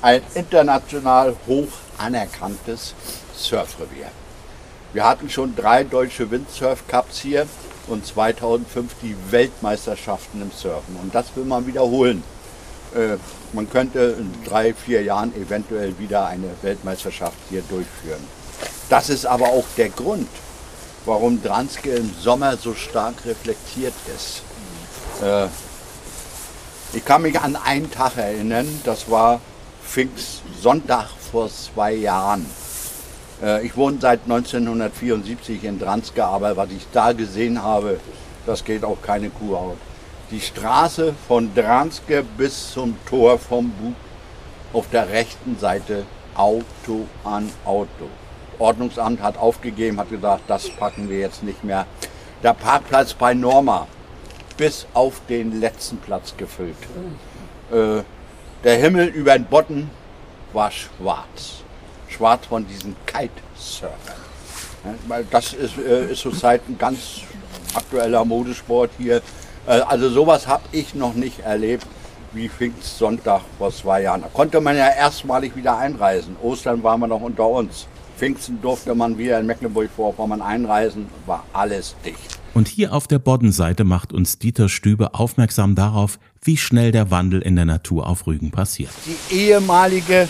ein 0.00 0.22
international 0.34 1.36
hoch 1.46 1.68
anerkanntes 1.98 2.94
Surfrevier. 3.34 4.10
Wir 4.94 5.04
hatten 5.04 5.28
schon 5.28 5.54
drei 5.54 5.84
deutsche 5.84 6.30
Windsurf-Cups 6.30 7.20
hier 7.20 7.46
und 7.88 8.06
2005 8.06 8.94
die 9.02 9.14
Weltmeisterschaften 9.28 10.40
im 10.40 10.52
Surfen. 10.52 10.96
Und 11.02 11.14
das 11.14 11.26
will 11.36 11.44
man 11.44 11.66
wiederholen. 11.66 12.22
Äh, 12.94 13.18
man 13.52 13.68
könnte 13.68 14.16
in 14.18 14.32
drei, 14.46 14.72
vier 14.72 15.02
Jahren 15.02 15.36
eventuell 15.36 15.98
wieder 15.98 16.26
eine 16.26 16.48
Weltmeisterschaft 16.62 17.36
hier 17.50 17.60
durchführen. 17.68 18.24
Das 18.88 19.10
ist 19.10 19.26
aber 19.26 19.48
auch 19.48 19.66
der 19.76 19.90
Grund, 19.90 20.28
warum 21.06 21.42
Dranske 21.42 21.90
im 21.90 22.12
Sommer 22.20 22.56
so 22.56 22.74
stark 22.74 23.24
reflektiert 23.24 23.94
ist. 24.14 24.42
Äh, 25.22 25.46
ich 26.92 27.04
kann 27.04 27.22
mich 27.22 27.38
an 27.40 27.56
einen 27.56 27.90
Tag 27.90 28.16
erinnern, 28.16 28.66
das 28.84 29.10
war 29.10 29.40
Pfingstsonntag 29.84 31.08
vor 31.30 31.48
zwei 31.48 31.94
Jahren. 31.94 32.44
Äh, 33.42 33.64
ich 33.66 33.76
wohne 33.76 33.98
seit 34.00 34.22
1974 34.24 35.64
in 35.64 35.78
Dranske, 35.78 36.24
aber 36.24 36.56
was 36.56 36.70
ich 36.70 36.86
da 36.92 37.12
gesehen 37.12 37.62
habe, 37.62 38.00
das 38.44 38.64
geht 38.64 38.84
auch 38.84 39.00
keine 39.00 39.30
Kuhhaut. 39.30 39.78
Die 40.30 40.40
Straße 40.40 41.14
von 41.28 41.54
Dranske 41.54 42.24
bis 42.36 42.72
zum 42.72 42.96
Tor 43.08 43.38
vom 43.38 43.70
Bug 43.70 43.94
auf 44.72 44.90
der 44.90 45.08
rechten 45.08 45.56
Seite 45.58 46.04
Auto 46.34 47.06
an 47.24 47.50
Auto. 47.64 48.08
Ordnungsamt 48.58 49.22
hat 49.22 49.38
aufgegeben, 49.38 49.98
hat 49.98 50.10
gesagt, 50.10 50.42
das 50.48 50.68
packen 50.70 51.08
wir 51.08 51.18
jetzt 51.18 51.42
nicht 51.42 51.64
mehr. 51.64 51.86
Der 52.42 52.54
Parkplatz 52.54 53.14
bei 53.14 53.34
Norma 53.34 53.86
bis 54.56 54.86
auf 54.94 55.20
den 55.28 55.60
letzten 55.60 55.98
Platz 55.98 56.34
gefüllt. 56.36 56.76
Äh, 57.70 58.02
der 58.64 58.76
Himmel 58.76 59.08
über 59.08 59.32
den 59.32 59.44
Botten 59.44 59.90
war 60.52 60.70
schwarz. 60.70 61.62
Schwarz 62.08 62.46
von 62.46 62.66
diesen 62.66 62.96
Kitesurfern. 63.06 64.26
Ja, 65.08 65.20
das 65.30 65.52
ist, 65.52 65.76
äh, 65.78 66.12
ist 66.12 66.20
zurzeit 66.20 66.62
ein 66.68 66.78
ganz 66.78 67.22
aktueller 67.74 68.24
Modesport 68.24 68.90
hier. 68.98 69.16
Äh, 69.66 69.80
also 69.80 70.08
sowas 70.08 70.46
habe 70.46 70.62
ich 70.72 70.94
noch 70.94 71.14
nicht 71.14 71.40
erlebt 71.40 71.86
wie 72.32 72.48
Pfingstsonntag 72.48 73.42
vor 73.58 73.72
zwei 73.72 74.02
Jahren. 74.02 74.22
Da 74.22 74.28
konnte 74.32 74.60
man 74.60 74.76
ja 74.76 74.88
erstmalig 74.88 75.56
wieder 75.56 75.76
einreisen. 75.78 76.36
Ostern 76.42 76.82
waren 76.82 77.00
wir 77.00 77.06
noch 77.06 77.20
unter 77.20 77.46
uns. 77.46 77.86
Pfingsten 78.16 78.62
durfte 78.62 78.94
man 78.94 79.18
wieder 79.18 79.38
in 79.38 79.44
Mecklenburg-Vorpommern 79.46 80.40
einreisen, 80.40 81.08
war 81.26 81.44
alles 81.52 81.94
dicht. 82.04 82.38
Und 82.54 82.68
hier 82.68 82.94
auf 82.94 83.06
der 83.06 83.18
Boddenseite 83.18 83.84
macht 83.84 84.14
uns 84.14 84.38
Dieter 84.38 84.70
Stübe 84.70 85.12
aufmerksam 85.14 85.74
darauf, 85.74 86.18
wie 86.42 86.56
schnell 86.56 86.92
der 86.92 87.10
Wandel 87.10 87.42
in 87.42 87.56
der 87.56 87.66
Natur 87.66 88.06
auf 88.06 88.26
Rügen 88.26 88.50
passiert. 88.50 88.88
Die 89.04 89.18
ehemalige 89.36 90.26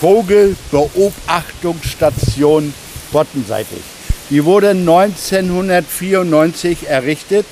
Vogelbeobachtungsstation 0.00 2.74
Boddenseitig. 3.12 3.82
Die 4.30 4.44
wurde 4.44 4.70
1994 4.70 6.88
errichtet 6.88 7.46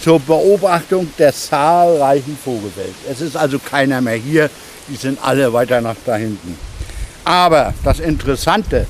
zur 0.00 0.18
Beobachtung 0.20 1.08
der 1.18 1.32
zahlreichen 1.32 2.36
Vogelwelt. 2.36 2.94
Es 3.08 3.20
ist 3.20 3.36
also 3.36 3.58
keiner 3.58 4.00
mehr 4.00 4.14
hier, 4.14 4.48
die 4.88 4.96
sind 4.96 5.18
alle 5.22 5.52
weiter 5.52 5.80
nach 5.80 5.96
da 6.06 6.16
hinten. 6.16 6.56
Aber 7.24 7.74
das 7.84 8.00
Interessante 8.00 8.86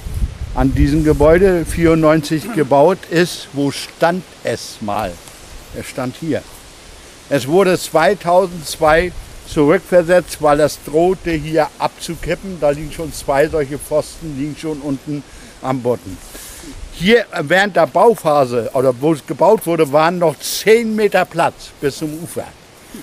an 0.55 0.75
diesem 0.75 1.05
Gebäude, 1.05 1.65
94 1.65 2.55
gebaut 2.55 2.99
ist, 3.11 3.49
wo 3.53 3.71
stand 3.71 4.25
es 4.43 4.79
mal? 4.81 5.13
Es 5.79 5.87
stand 5.87 6.17
hier. 6.19 6.43
Es 7.29 7.47
wurde 7.47 7.79
2002 7.79 9.13
zurückversetzt, 9.47 10.43
weil 10.43 10.61
es 10.61 10.79
drohte 10.85 11.31
hier 11.31 11.69
abzukippen. 11.79 12.59
Da 12.61 12.71
liegen 12.71 12.91
schon 12.91 13.13
zwei 13.13 13.49
solche 13.49 13.79
Pfosten, 13.79 14.37
liegen 14.37 14.57
schon 14.57 14.81
unten 14.81 15.23
am 15.63 15.81
Boden. 15.81 16.19
Hier 16.93 17.25
während 17.43 17.77
der 17.77 17.87
Bauphase 17.87 18.71
oder 18.75 18.93
wo 19.01 19.13
es 19.13 19.25
gebaut 19.25 19.67
wurde, 19.67 19.91
waren 19.93 20.19
noch 20.19 20.39
10 20.39 20.95
Meter 20.95 21.25
Platz 21.25 21.71
bis 21.81 21.99
zum 21.99 22.13
Ufer. 22.23 22.47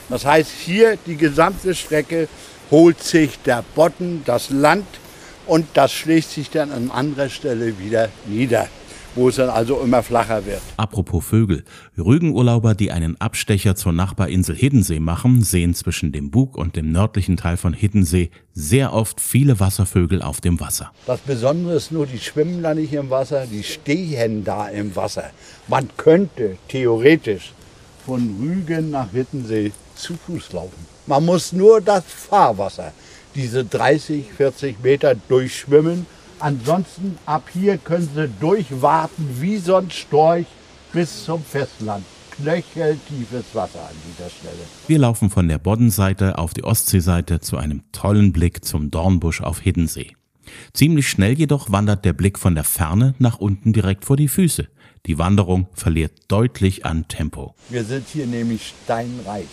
Das 0.10 0.26
heißt, 0.26 0.52
hier 0.52 0.98
die 1.06 1.16
gesamte 1.16 1.74
Strecke 1.74 2.28
holt 2.70 3.02
sich 3.02 3.40
der 3.46 3.64
Botten, 3.76 4.24
das 4.26 4.50
Land 4.50 4.86
und 5.48 5.66
das 5.74 5.92
schlägt 5.92 6.30
sich 6.30 6.50
dann 6.50 6.72
an 6.72 6.92
anderer 6.92 7.30
Stelle 7.30 7.80
wieder 7.80 8.10
nieder, 8.26 8.68
wo 9.16 9.30
es 9.30 9.38
dann 9.38 9.50
also 9.50 9.80
immer 9.80 10.04
flacher 10.04 10.46
wird. 10.46 10.62
Apropos 10.78 11.26
Vögel. 11.26 11.64
Rügenurlauber, 11.98 12.76
die 12.76 12.92
einen 12.92 13.20
Abstecher 13.20 13.76
zur 13.76 13.94
Nachbarinsel 13.94 14.56
Hiddensee 14.56 15.00
machen, 15.00 15.42
sehen 15.42 15.74
zwischen 15.74 16.12
dem 16.12 16.30
Bug 16.30 16.58
und 16.58 16.76
dem 16.76 16.92
nördlichen 16.92 17.38
Teil 17.38 17.58
von 17.58 17.74
Hiddensee 17.74 18.30
sehr 18.54 18.94
oft 18.94 19.22
viele 19.22 19.60
Wasservögel 19.60 20.22
auf 20.22 20.42
dem 20.42 20.60
Wasser. 20.60 20.92
Das 21.06 21.20
Besondere 21.22 21.76
ist 21.76 21.92
nur, 21.92 22.06
die 22.06 22.20
schwimmen 22.20 22.62
da 22.62 22.74
nicht 22.74 22.94
im 22.94 23.10
Wasser, 23.10 23.46
die 23.46 23.64
stehen 23.64 24.44
da 24.44 24.70
im 24.70 24.96
Wasser. 24.96 25.32
Man 25.68 25.90
könnte 25.98 26.58
theoretisch 26.68 27.54
von 28.06 28.38
Rügen 28.40 28.92
nach 28.92 29.12
Hittensee 29.12 29.72
zu 29.96 30.16
Fuß 30.16 30.54
laufen. 30.54 30.86
Man 31.08 31.26
muss 31.26 31.54
nur 31.54 31.82
das 31.82 32.04
Fahrwasser, 32.06 32.92
diese 33.38 33.64
30, 33.64 34.26
40 34.36 34.84
Meter 34.84 35.16
durchschwimmen. 35.16 36.06
Ansonsten 36.40 37.18
ab 37.26 37.50
hier 37.54 37.78
können 37.78 38.10
Sie 38.14 38.28
durchwarten 38.40 39.38
wie 39.40 39.58
so 39.58 39.76
ein 39.76 39.90
Storch 39.90 40.48
bis 40.92 41.24
zum 41.24 41.44
Festland. 41.44 42.04
Knöcheltiefes 42.32 43.46
Wasser 43.54 43.80
an 43.80 43.96
dieser 44.06 44.30
Stelle. 44.30 44.64
Wir 44.88 45.00
laufen 45.00 45.30
von 45.30 45.48
der 45.48 45.58
Boddenseite 45.58 46.38
auf 46.38 46.54
die 46.54 46.64
Ostseeseite 46.64 47.40
zu 47.40 47.58
einem 47.58 47.84
tollen 47.92 48.34
Blick 48.34 48.66
zum 48.66 48.92
Dornbusch 48.92 49.42
auf 49.42 49.60
Hiddensee. 49.60 50.16
Ziemlich 50.74 51.10
schnell 51.10 51.34
jedoch 51.34 51.72
wandert 51.72 52.06
der 52.06 52.14
Blick 52.14 52.38
von 52.38 52.56
der 52.56 52.64
Ferne 52.64 53.16
nach 53.18 53.40
unten 53.40 53.74
direkt 53.74 54.06
vor 54.06 54.18
die 54.18 54.28
Füße. 54.28 54.68
Die 55.06 55.18
Wanderung 55.18 55.68
verliert 55.74 56.12
deutlich 56.28 56.86
an 56.86 57.08
Tempo. 57.08 57.56
Wir 57.70 57.84
sind 57.84 58.08
hier 58.08 58.28
nämlich 58.28 58.74
steinreich. 58.84 59.48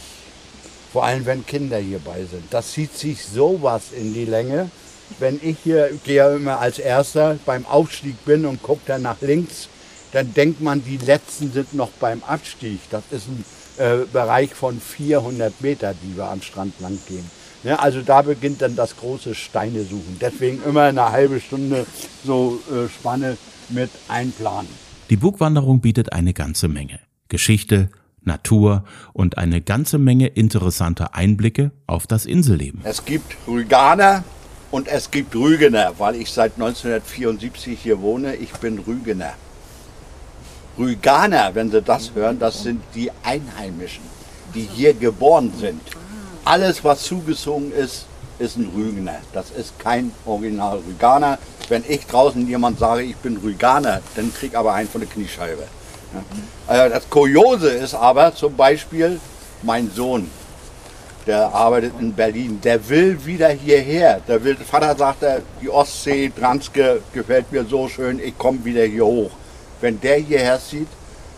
Vor 0.95 1.03
allem, 1.03 1.27
wenn 1.27 1.45
Kinder 1.45 1.79
hierbei 1.79 2.25
sind. 2.31 2.45
Das 2.51 2.71
zieht 2.71 2.97
sich 2.97 3.21
sowas 3.25 3.87
in 3.99 4.15
die 4.15 4.27
Länge. 4.27 4.71
Wenn 5.19 5.41
ich 5.43 5.57
hier 5.65 5.91
gehe 6.05 6.37
immer 6.37 6.61
als 6.61 6.79
Erster 6.79 7.37
beim 7.45 7.67
Aufstieg 7.67 8.25
bin 8.25 8.47
und 8.47 8.63
gucke 8.63 8.83
dann 8.87 9.03
nach 9.03 9.21
links, 9.21 9.69
dann 10.13 10.33
denkt 10.35 10.61
man, 10.61 10.85
die 10.85 10.99
Letzten 10.99 11.53
sind 11.53 11.75
noch 11.75 11.91
beim 11.99 12.23
Abstieg. 12.23 12.79
Das 12.91 13.03
ist 13.11 13.27
ein 13.27 13.45
äh, 13.79 14.05
Bereich 14.13 14.55
von 14.55 14.81
400 14.81 15.61
Meter, 15.63 15.95
die 16.01 16.17
wir 16.17 16.31
am 16.31 16.41
Strand 16.41 16.79
lang 16.79 16.97
gehen. 17.09 17.29
Ja, 17.65 17.75
also 17.81 18.01
da 18.01 18.23
beginnt 18.23 18.63
dann 18.63 18.77
das 18.77 18.97
große 18.97 19.35
Steine 19.35 19.83
suchen. 19.83 20.19
Deswegen 20.21 20.63
immer 20.63 20.83
eine 20.83 21.11
halbe 21.11 21.41
Stunde 21.41 21.87
so 22.25 22.61
äh, 22.71 22.89
Spanne 22.89 23.37
mit 23.69 23.91
einplanen. 24.07 24.71
Die 25.11 25.17
Bugwanderung 25.17 25.81
bietet 25.81 26.13
eine 26.13 26.35
ganze 26.35 26.69
Menge. 26.69 27.01
Geschichte, 27.29 27.89
Natur 28.25 28.85
und 29.13 29.39
eine 29.39 29.61
ganze 29.61 29.99
Menge 29.99 30.27
interessanter 30.29 31.15
Einblicke 31.15 31.71
auf 31.87 32.07
das 32.07 32.27
Inselleben. 32.27 32.81
Es 32.85 33.05
gibt 33.05 33.37
Rüganer 33.47 34.25
und 34.71 34.89
es 34.89 35.11
gibt 35.11 35.35
Rügener, 35.35 35.93
weil 35.99 36.17
ich 36.17 36.31
seit 36.31 36.55
1974 36.55 37.79
hier 37.81 38.01
wohne. 38.01 38.35
Ich 38.37 38.53
bin 38.55 38.79
Rügener. 38.79 39.35
Rüganer, 40.77 41.55
wenn 41.55 41.71
Sie 41.71 41.81
das 41.81 42.13
hören, 42.15 42.39
das 42.39 42.63
sind 42.65 42.83
die 42.95 43.11
Einheimischen, 43.23 44.03
die 44.55 44.69
hier 44.73 44.93
geboren 44.93 45.53
sind. 45.59 45.81
Alles, 46.45 46.83
was 46.83 47.05
zugezogen 47.05 47.71
ist, 47.73 48.07
ist 48.39 48.57
ein 48.57 48.71
Rügener. 48.75 49.19
Das 49.33 49.51
ist 49.51 49.79
kein 49.79 50.11
Original 50.27 50.81
Rüganer. 50.87 51.39
Wenn 51.69 51.85
ich 51.89 52.07
draußen 52.07 52.47
jemand 52.49 52.79
sage, 52.79 53.03
ich 53.03 53.17
bin 53.17 53.37
Rüganer, 53.37 54.01
dann 54.17 54.35
krieg 54.35 54.57
aber 54.57 54.75
einen 54.75 54.89
von 54.89 55.01
der 55.01 55.11
Kniescheibe. 55.11 55.63
Ja. 56.69 56.87
Äh, 56.87 56.91
das 56.91 57.09
Kuriose 57.09 57.71
ist 57.71 57.95
aber 57.95 58.35
zum 58.35 58.55
Beispiel 58.57 59.21
mein 59.63 59.91
Sohn, 59.91 60.31
der 61.27 61.55
arbeitet 61.55 61.95
in 62.01 62.13
Berlin, 62.13 62.61
der 62.63 62.87
will 62.89 63.19
wieder 63.25 63.49
hierher. 63.49 64.21
Der 64.29 64.43
will, 64.45 64.57
Vater 64.57 64.95
sagt, 64.97 65.25
die 65.63 65.71
Ostsee, 65.71 66.31
Dranske 66.37 67.01
gefällt 67.13 67.51
mir 67.51 67.65
so 67.65 67.89
schön, 67.89 68.19
ich 68.19 68.37
komme 68.37 68.65
wieder 68.65 68.85
hier 68.85 69.07
hoch. 69.07 69.31
Wenn 69.81 70.01
der 70.01 70.17
hierher 70.17 70.61
zieht, 70.61 70.89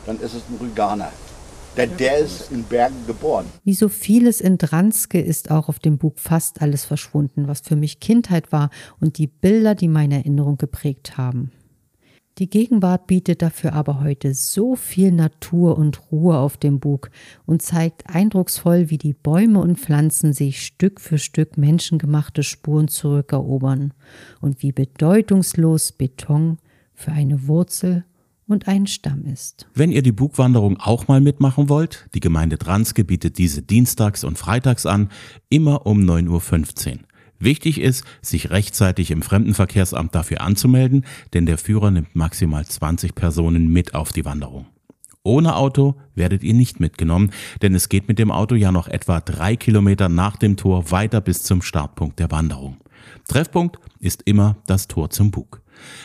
dann 0.07 0.17
ist 0.17 0.35
es 0.35 0.43
ein 0.49 0.59
Rüganer. 0.61 1.11
Denn 1.77 1.95
der 1.99 2.19
ist 2.19 2.51
in 2.51 2.65
Bergen 2.65 3.07
geboren. 3.07 3.47
Wie 3.63 3.75
so 3.75 3.89
vieles 3.89 4.41
in 4.41 4.57
Dranske 4.57 5.21
ist 5.21 5.51
auch 5.51 5.69
auf 5.69 5.79
dem 5.79 5.99
Buch 5.99 6.15
fast 6.17 6.63
alles 6.63 6.85
verschwunden, 6.87 7.49
was 7.49 7.61
für 7.61 7.77
mich 7.77 8.01
Kindheit 8.01 8.51
war 8.51 8.71
und 8.99 9.19
die 9.19 9.27
Bilder, 9.27 9.75
die 9.75 9.89
meine 9.89 10.17
Erinnerung 10.17 10.57
geprägt 10.57 11.19
haben. 11.19 11.53
Die 12.39 12.51
Gegenwart 12.51 13.07
bietet 13.07 13.41
dafür 13.41 13.73
aber 13.73 14.01
heute 14.01 14.35
so 14.35 14.77
viel 14.77 15.11
Natur 15.11 15.79
und 15.79 16.13
Ruhe 16.13 16.37
auf 16.37 16.59
dem 16.59 16.81
Bug 16.81 17.11
und 17.47 17.63
zeigt 17.63 18.11
eindrucksvoll, 18.15 18.91
wie 18.91 18.99
die 18.99 19.15
Bäume 19.15 19.61
und 19.61 19.79
Pflanzen 19.79 20.35
sich 20.35 20.63
Stück 20.63 21.01
für 21.01 21.17
Stück 21.17 21.57
menschengemachte 21.57 22.43
Spuren 22.43 22.89
zurückerobern 22.89 23.95
und 24.43 24.63
wie 24.63 24.73
bedeutungslos 24.73 25.93
Beton 25.93 26.59
für 26.93 27.13
eine 27.13 27.49
Wurzel 27.49 28.05
und 28.47 28.69
ein 28.69 28.87
Stamm 28.87 29.25
ist. 29.25 29.67
Wenn 29.75 29.91
ihr 29.91 30.03
die 30.03 30.13
Bugwanderung 30.13 30.77
auch 30.79 31.09
mal 31.09 31.23
mitmachen 31.23 31.71
wollt, 31.71 32.07
die 32.15 32.21
Gemeinde 32.21 32.59
Dranske 32.59 33.03
bietet 33.03 33.39
diese 33.39 33.63
dienstags 33.63 34.25
und 34.25 34.37
freitags 34.37 34.85
an, 34.85 35.09
immer 35.49 35.87
um 35.87 36.01
9.15 36.01 36.93
Uhr. 36.93 36.99
Wichtig 37.39 37.81
ist, 37.81 38.05
sich 38.23 38.51
rechtzeitig 38.51 39.11
im 39.11 39.23
Fremdenverkehrsamt 39.23 40.15
dafür 40.15 40.41
anzumelden, 40.41 41.05
denn 41.35 41.47
der 41.47 41.59
Führer 41.59 41.91
nimmt 41.91 42.17
maximal 42.17 42.65
20 42.65 43.15
Personen 43.15 43.73
mit 43.73 43.95
auf 43.95 44.13
die 44.13 44.25
Wanderung. 44.25 44.67
Ohne 45.23 45.57
Auto 45.57 45.97
werdet 46.15 46.45
ihr 46.45 46.55
nicht 46.55 46.79
mitgenommen, 46.79 47.33
denn 47.61 47.75
es 47.75 47.89
geht 47.89 48.07
mit 48.07 48.19
dem 48.19 48.31
Auto 48.31 48.55
ja 48.55 48.71
noch 48.71 48.87
etwa 48.87 49.21
drei 49.21 49.57
Kilometer 49.57 50.09
nach 50.09 50.37
dem 50.37 50.57
Tor 50.57 50.93
weiter 50.93 51.21
bis 51.21 51.43
zum 51.43 51.63
Startpunkt 51.63 52.21
der 52.21 52.31
Wanderung. 52.31 52.77
Treffpunkt 53.27 53.79
ist 53.99 54.23
immer 54.25 54.57
das 54.67 54.87
Tor 54.87 55.11
zum 55.11 55.33
Bug. 55.33 55.63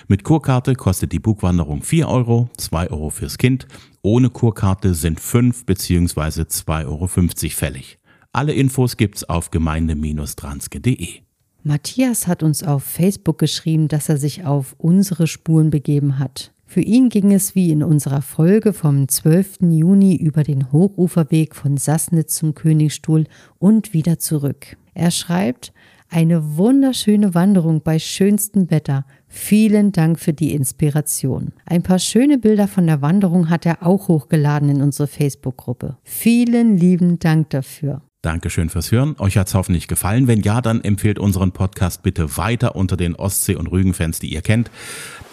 Mit 0.08 0.24
Kurkarte 0.24 0.74
kostet 0.76 1.12
die 1.12 1.20
Bugwanderung 1.20 1.84
4 1.84 2.08
Euro, 2.08 2.50
2 2.58 2.90
Euro 2.90 3.10
fürs 3.10 3.38
Kind. 3.38 3.68
Ohne 4.02 4.30
Kurkarte 4.30 4.96
sind 4.96 5.20
5 5.20 5.66
bzw. 5.66 6.42
2,50 6.42 6.86
Euro 6.88 7.08
fällig. 7.08 8.00
Alle 8.34 8.54
Infos 8.54 8.96
gibt's 8.96 9.26
auf 9.26 9.52
gemeinde-dranske.de. 9.52 11.22
Matthias 11.64 12.28
hat 12.28 12.44
uns 12.44 12.64
auf 12.64 12.84
Facebook 12.84 13.38
geschrieben, 13.38 13.88
dass 13.88 14.08
er 14.08 14.18
sich 14.18 14.46
auf 14.46 14.74
unsere 14.78 15.28
Spuren 15.28 15.70
begeben 15.70 16.18
hat. 16.18 16.54
Für 16.66 16.80
ihn 16.80 17.10
ging 17.10 17.34
es 17.34 17.56
wie 17.56 17.72
in 17.72 17.84
unserer 17.84 18.22
Folge 18.22 18.72
vom 18.72 19.10
12. 19.10 19.60
Juni 19.72 20.16
über 20.16 20.44
den 20.44 20.72
Hochuferweg 20.72 21.54
von 21.54 21.76
Sassnitz 21.76 22.36
zum 22.36 22.56
Königstuhl 22.56 23.26
und 23.60 23.94
wieder 23.94 24.18
zurück. 24.18 24.78
Er 24.94 25.12
schreibt, 25.12 25.74
eine 26.10 26.58
wunderschöne 26.58 27.34
Wanderung 27.34 27.82
bei 27.82 28.00
schönstem 28.00 28.72
Wetter. 28.72 29.06
Vielen 29.28 29.92
Dank 29.92 30.20
für 30.20 30.34
die 30.34 30.54
Inspiration. 30.54 31.52
Ein 31.66 31.84
paar 31.84 32.00
schöne 32.00 32.38
Bilder 32.38 32.70
von 32.70 32.88
der 32.88 33.02
Wanderung 33.02 33.50
hat 33.50 33.66
er 33.66 33.86
auch 33.86 34.08
hochgeladen 34.08 34.70
in 34.70 34.82
unsere 34.82 35.08
Facebook-Gruppe. 35.08 35.98
Vielen 36.04 36.78
lieben 36.78 37.20
Dank 37.20 37.50
dafür. 37.50 38.02
Dankeschön 38.22 38.70
fürs 38.70 38.92
Hören. 38.92 39.16
Euch 39.18 39.36
hat's 39.36 39.56
hoffentlich 39.56 39.88
gefallen. 39.88 40.28
Wenn 40.28 40.42
ja, 40.42 40.62
dann 40.62 40.84
empfehlt 40.84 41.18
unseren 41.18 41.54
Podcast 41.54 42.04
bitte 42.04 42.38
weiter 42.38 42.76
unter 42.76 42.96
den 42.96 43.16
Ostsee- 43.16 43.56
und 43.56 43.66
Rügenfans, 43.68 44.20
die 44.20 44.32
ihr 44.32 44.44
kennt. 44.44 44.70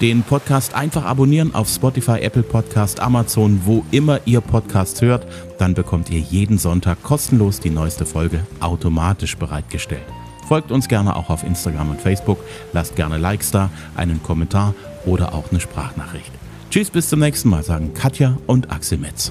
Den 0.00 0.22
Podcast 0.22 0.72
einfach 0.74 1.04
abonnieren 1.04 1.54
auf 1.54 1.68
Spotify, 1.68 2.20
Apple 2.20 2.42
Podcast, 2.42 3.00
Amazon, 3.00 3.60
wo 3.64 3.84
immer 3.90 4.20
ihr 4.24 4.40
Podcasts 4.40 5.02
hört. 5.02 5.26
Dann 5.58 5.74
bekommt 5.74 6.08
ihr 6.08 6.20
jeden 6.20 6.56
Sonntag 6.56 7.02
kostenlos 7.02 7.60
die 7.60 7.70
neueste 7.70 8.06
Folge 8.06 8.46
automatisch 8.60 9.36
bereitgestellt. 9.36 10.06
Folgt 10.46 10.72
uns 10.72 10.88
gerne 10.88 11.14
auch 11.14 11.28
auf 11.28 11.44
Instagram 11.44 11.90
und 11.90 12.00
Facebook, 12.00 12.38
lasst 12.72 12.96
gerne 12.96 13.18
Likes 13.18 13.50
da, 13.50 13.68
einen 13.96 14.22
Kommentar 14.22 14.74
oder 15.04 15.34
auch 15.34 15.50
eine 15.50 15.60
Sprachnachricht. 15.60 16.32
Tschüss, 16.70 16.90
bis 16.90 17.10
zum 17.10 17.20
nächsten 17.20 17.50
Mal, 17.50 17.62
sagen 17.62 17.92
Katja 17.92 18.38
und 18.46 18.70
Axel 18.70 18.96
Metz. 18.96 19.30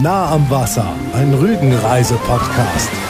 Nah 0.00 0.30
am 0.30 0.48
Wasser, 0.48 0.94
ein 1.12 1.34
Rügenreise-Podcast. 1.34 3.07